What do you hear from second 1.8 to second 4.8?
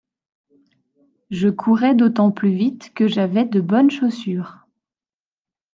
d'autant plus vite que j'avais de bonnes chaussures.